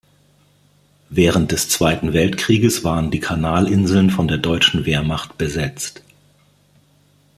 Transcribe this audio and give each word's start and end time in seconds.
Während 1.09 1.51
des 1.51 1.69
Zweiten 1.69 2.13
Weltkrieges 2.13 2.83
waren 2.83 3.11
die 3.11 3.19
Kanalinseln 3.19 4.09
von 4.09 4.27
der 4.27 4.39
deutschen 4.39 4.85
Wehrmacht 4.87 5.37
besetzt. 5.37 6.01